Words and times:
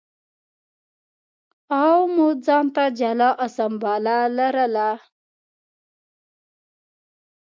عوامو 1.77 2.27
ځان 2.45 2.65
ته 2.75 2.83
جلا 2.99 3.29
اسامبله 3.45 4.17
لرله. 4.37 4.89